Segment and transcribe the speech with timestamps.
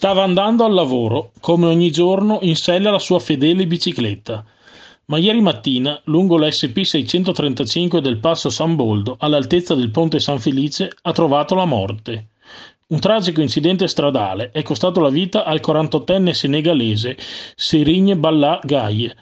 [0.00, 4.42] Stava andando al lavoro, come ogni giorno, in sella alla sua fedele bicicletta.
[5.04, 10.90] Ma ieri mattina, lungo l'SP 635 del passo San Boldo, all'altezza del ponte San Felice,
[11.02, 12.28] ha trovato la morte.
[12.86, 17.18] Un tragico incidente stradale è costato la vita al 48enne senegalese
[17.54, 19.14] Serigne Balla Gaye,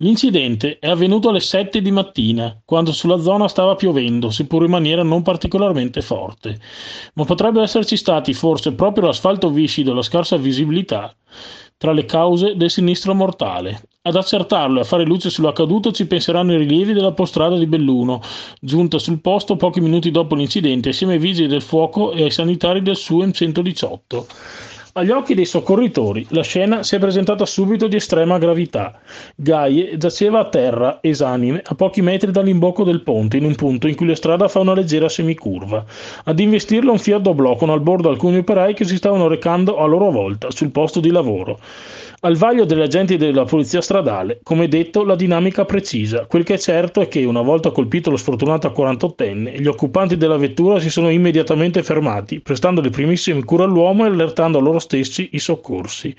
[0.00, 5.02] L'incidente è avvenuto alle 7 di mattina, quando sulla zona stava piovendo, seppur in maniera
[5.02, 6.60] non particolarmente forte.
[7.14, 11.12] Ma potrebbe esserci stati forse proprio l'asfalto viscido e la scarsa visibilità
[11.76, 13.88] tra le cause del sinistro mortale.
[14.02, 18.20] Ad accertarlo e a fare luce sull'accaduto ci penseranno i rilievi della postrada di Belluno,
[18.60, 22.82] giunta sul posto pochi minuti dopo l'incidente assieme ai vigili del fuoco e ai sanitari
[22.82, 24.26] del SUEM 118.
[24.98, 28.98] Agli occhi dei soccorritori la scena si è presentata subito di estrema gravità.
[29.36, 33.94] Gaie giaceva a terra, esanime, a pochi metri dall'imbocco del ponte, in un punto in
[33.94, 35.84] cui la strada fa una leggera semicurva.
[36.24, 39.86] Ad investirlo un Fiat Doblò con al bordo alcuni operai che si stavano recando a
[39.86, 41.60] loro volta sul posto di lavoro.
[42.22, 46.26] Al vaglio degli agenti della polizia stradale, come detto, la dinamica precisa.
[46.26, 50.36] Quel che è certo è che, una volta colpito lo sfortunato 48enne, gli occupanti della
[50.36, 55.38] vettura si sono immediatamente fermati, prestando le primissime cure all'uomo e allertando loro stessi i
[55.38, 56.14] soccorsi.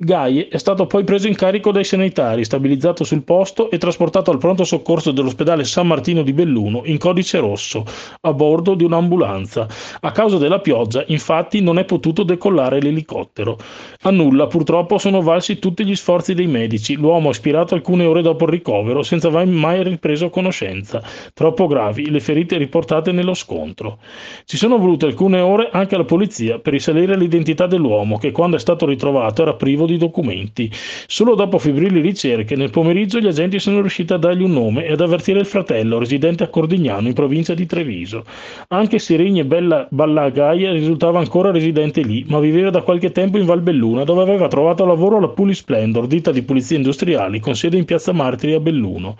[0.00, 4.38] Gai è stato poi preso in carico dai sanitari, stabilizzato sul posto e trasportato al
[4.38, 7.84] pronto soccorso dell'ospedale San Martino di Belluno in codice rosso,
[8.20, 9.66] a bordo di un'ambulanza.
[10.02, 13.58] A causa della pioggia, infatti, non è potuto decollare l'elicottero.
[14.02, 16.94] A nulla, purtroppo, sono valsi tutti gli sforzi dei medici.
[16.94, 21.02] L'uomo è spirato alcune ore dopo il ricovero, senza mai ripreso conoscenza.
[21.34, 23.98] Troppo gravi le ferite riportate nello scontro.
[24.44, 28.60] Ci sono volute alcune ore anche alla polizia per risalire l'identità dell'uomo, che quando è
[28.60, 30.70] stato ritrovato era privo di documenti.
[31.06, 34.92] Solo dopo febbrili ricerche, nel pomeriggio gli agenti sono riusciti a dargli un nome e
[34.92, 38.24] ad avvertire il fratello, residente a Cordignano, in provincia di Treviso.
[38.68, 43.62] Anche Serigne Bella Ballagaia risultava ancora residente lì, ma viveva da qualche tempo in Val
[43.62, 48.12] Belluna, dove aveva trovato lavoro alla Pulisplendor, ditta di pulizie industriali, con sede in piazza
[48.12, 49.16] Martiri a Belluno.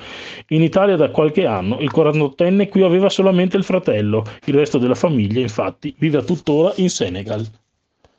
[0.48, 4.94] In Italia da qualche anno il 48enne qui aveva solamente il fratello, il resto della
[4.94, 7.46] famiglia, infatti, vive tuttora in Senegal.